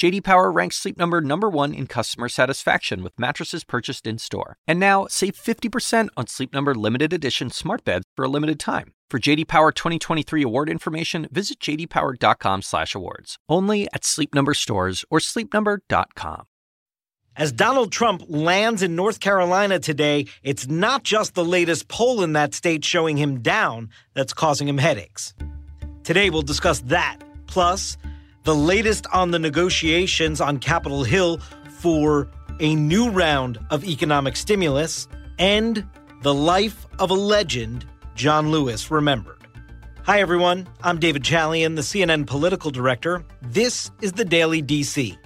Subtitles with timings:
[0.00, 4.56] JD Power ranks Sleep Number number 1 in customer satisfaction with mattresses purchased in-store.
[4.66, 8.94] And now, save 50% on Sleep Number limited edition smart beds for a limited time.
[9.10, 13.36] For JD Power 2023 award information, visit jdpower.com/awards.
[13.46, 16.44] Only at Sleep Number stores or sleepnumber.com.
[17.36, 22.32] As Donald Trump lands in North Carolina today, it's not just the latest poll in
[22.32, 25.34] that state showing him down that's causing him headaches.
[26.04, 27.98] Today we'll discuss that, plus
[28.44, 31.38] the latest on the negotiations on Capitol Hill
[31.78, 35.86] for a new round of economic stimulus, and
[36.22, 39.36] the life of a legend John Lewis remembered.
[40.04, 40.66] Hi, everyone.
[40.82, 43.24] I'm David Chalian, the CNN political director.
[43.42, 45.16] This is the Daily DC.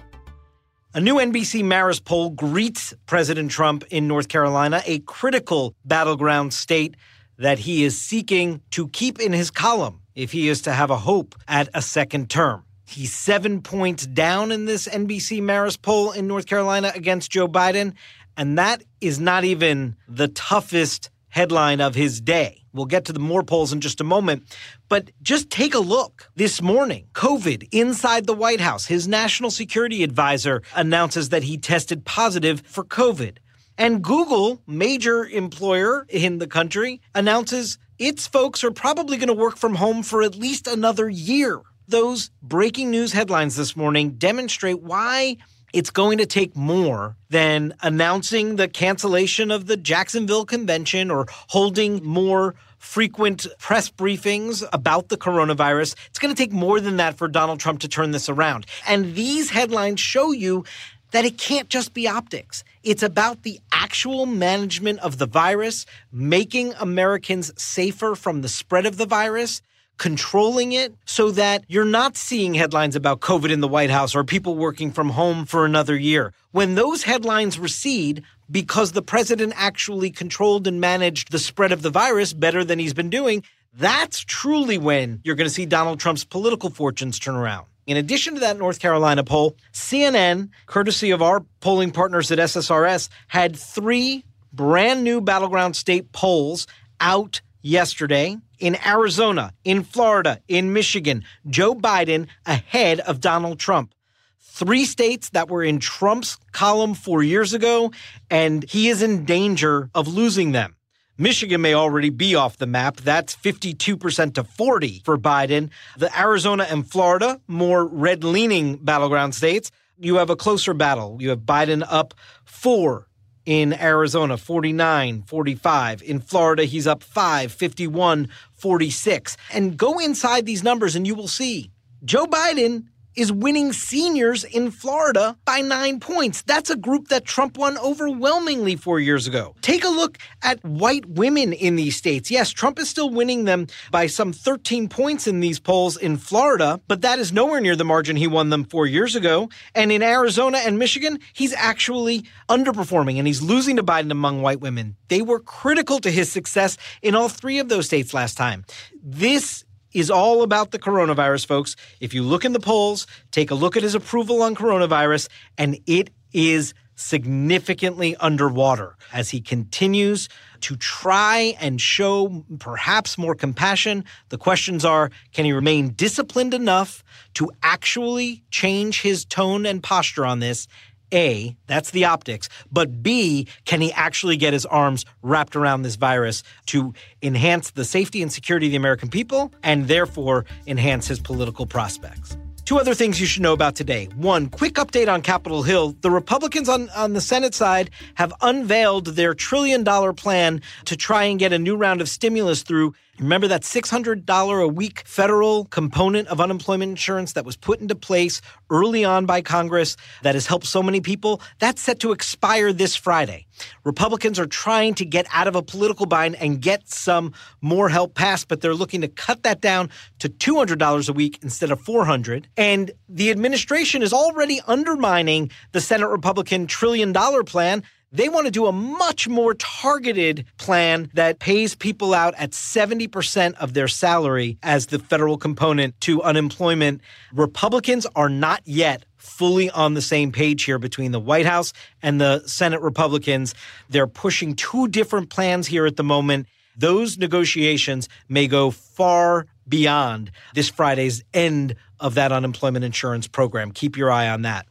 [0.93, 6.95] A new NBC Marist poll greets President Trump in North Carolina, a critical battleground state
[7.37, 10.97] that he is seeking to keep in his column if he is to have a
[10.97, 12.63] hope at a second term.
[12.87, 17.93] He's seven points down in this NBC Marist poll in North Carolina against Joe Biden,
[18.37, 22.61] and that is not even the toughest headline of his day.
[22.75, 24.43] We'll get to the more polls in just a moment.
[24.89, 26.29] But just take a look.
[26.35, 28.85] This morning, COVID inside the White House.
[28.85, 33.37] His national security advisor announces that he tested positive for COVID.
[33.77, 39.57] And Google, major employer in the country, announces its folks are probably going to work
[39.57, 41.61] from home for at least another year.
[41.87, 45.37] Those breaking news headlines this morning demonstrate why
[45.71, 52.03] it's going to take more than announcing the cancellation of the Jacksonville convention or holding
[52.03, 55.95] more frequent press briefings about the coronavirus.
[56.07, 58.65] It's going to take more than that for Donald Trump to turn this around.
[58.87, 60.65] And these headlines show you
[61.11, 62.63] that it can't just be optics.
[62.81, 68.97] It's about the actual management of the virus, making Americans safer from the spread of
[68.97, 69.61] the virus
[69.97, 74.23] controlling it so that you're not seeing headlines about COVID in the White House or
[74.23, 76.33] people working from home for another year.
[76.51, 81.89] When those headlines recede, because the president actually controlled and managed the spread of the
[81.89, 86.23] virus better than he's been doing, that's truly when you're going to see Donald Trump's
[86.23, 87.65] political fortunes turn around.
[87.87, 93.09] In addition to that North Carolina poll, CNN, courtesy of our polling partners at SSRS,
[93.27, 96.65] had three brand new battleground state polls
[96.99, 103.93] out yesterday in Arizona, in Florida, in Michigan, Joe Biden ahead of Donald Trump.
[104.39, 107.91] Three states that were in Trump's column four years ago,
[108.29, 110.75] and he is in danger of losing them.
[111.17, 112.97] Michigan may already be off the map.
[112.97, 115.71] That's 52% to 40 for Biden.
[115.97, 121.17] The Arizona and Florida, more red leaning battleground states, you have a closer battle.
[121.19, 123.07] You have Biden up four
[123.45, 126.01] in Arizona, 49, 45.
[126.03, 129.37] In Florida, he's up 5, 51, 46.
[129.53, 131.71] And go inside these numbers and you will see
[132.03, 132.85] Joe Biden
[133.15, 136.41] is winning seniors in Florida by nine points.
[136.43, 139.55] That's a group that Trump won overwhelmingly four years ago.
[139.61, 142.31] Take a look at white women in these states.
[142.31, 146.79] Yes, Trump is still winning them by some 13 points in these polls in Florida,
[146.87, 149.49] but that is nowhere near the margin he won them four years ago.
[149.73, 154.61] And in Arizona and Michigan, he's actually underperforming and he's losing to Biden among white
[154.61, 154.95] women.
[155.09, 158.65] They were critical to his success in all three of those states last time.
[159.03, 159.64] This
[159.95, 161.75] is all about the coronavirus, folks.
[162.01, 165.79] If you look in the polls, take a look at his approval on coronavirus, and
[165.87, 170.29] it is significantly underwater as he continues
[170.61, 174.03] to try and show perhaps more compassion.
[174.29, 177.03] The questions are can he remain disciplined enough
[177.35, 180.67] to actually change his tone and posture on this?
[181.15, 185.95] A, that's the optics, but B, can he actually get his arms wrapped around this
[185.95, 186.93] virus to
[187.23, 192.37] enhance the safety and security of the American people and therefore enhance his political prospects?
[192.65, 194.09] Two other things you should know about today.
[194.15, 195.95] One, quick update on Capitol Hill.
[196.01, 201.25] The Republicans on, on the Senate side have unveiled their trillion dollar plan to try
[201.25, 206.27] and get a new round of stimulus through Remember that $600 a week federal component
[206.27, 210.65] of unemployment insurance that was put into place early on by Congress that has helped
[210.65, 211.39] so many people?
[211.59, 213.45] That's set to expire this Friday.
[213.83, 218.15] Republicans are trying to get out of a political bind and get some more help
[218.15, 222.47] passed, but they're looking to cut that down to $200 a week instead of 400.
[222.57, 227.83] And the administration is already undermining the Senate Republican trillion dollar plan
[228.15, 233.55] They want to do a much more targeted plan that pays people out at 70%
[233.55, 237.01] of their salary as the federal component to unemployment.
[237.33, 242.21] Republicans are not yet fully on the same page here between the White House and
[242.21, 243.53] the Senate Republicans.
[243.89, 246.47] They're pushing two different plans here at the moment.
[246.77, 253.71] Those negotiations may go far beyond this Friday's end of that unemployment insurance program.
[253.71, 254.65] Keep your eye on that.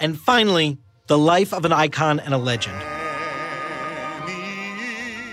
[0.00, 2.76] And finally, the life of an icon and a legend.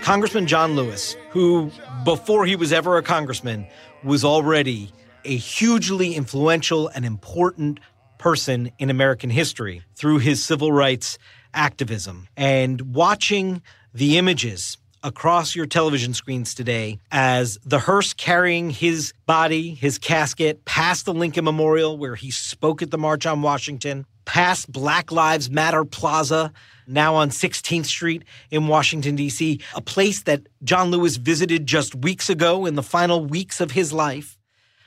[0.02, 1.70] Congressman John Lewis, who,
[2.04, 3.66] before he was ever a congressman,
[4.02, 4.92] was already
[5.24, 7.80] a hugely influential and important
[8.24, 11.18] person in American history through his civil rights
[11.52, 12.26] activism.
[12.38, 13.60] And watching
[13.92, 20.64] the images across your television screens today as the hearse carrying his body, his casket,
[20.64, 25.50] past the Lincoln Memorial where he spoke at the March on Washington, past Black Lives
[25.50, 26.50] Matter Plaza,
[26.86, 32.30] now on 16th Street in Washington, D.C., a place that John Lewis visited just weeks
[32.30, 34.38] ago in the final weeks of his life.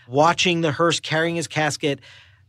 [0.07, 1.99] Watching the hearse carrying his casket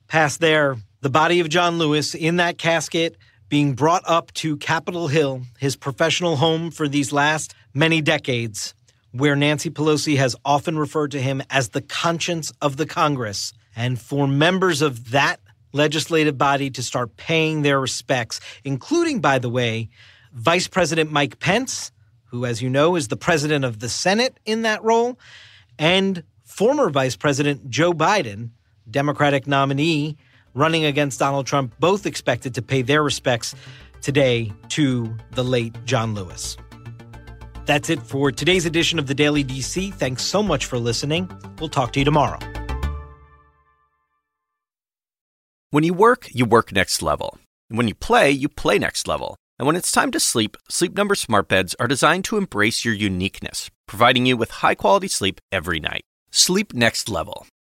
[0.08, 3.16] past there, the body of John Lewis in that casket
[3.48, 8.74] being brought up to Capitol Hill, his professional home for these last many decades,
[9.12, 13.52] where Nancy Pelosi has often referred to him as the conscience of the Congress.
[13.76, 15.40] And for members of that
[15.72, 19.88] legislative body to start paying their respects, including, by the way,
[20.32, 21.92] Vice President Mike Pence,
[22.26, 25.18] who, as you know, is the president of the Senate in that role,
[25.78, 28.50] and former Vice President Joe Biden,
[28.90, 30.16] Democratic nominee
[30.54, 33.54] running against Donald Trump, both expected to pay their respects
[34.00, 36.56] today to the late John Lewis.
[37.66, 39.92] That's it for today's edition of the Daily DC.
[39.94, 41.30] Thanks so much for listening.
[41.58, 42.38] We'll talk to you tomorrow.
[45.70, 47.38] When you work, you work next level.
[47.68, 49.36] When you play, you play next level.
[49.58, 52.94] And when it's time to sleep, Sleep Number smart beds are designed to embrace your
[52.94, 56.04] uniqueness, providing you with high-quality sleep every night.
[56.30, 57.46] Sleep next level.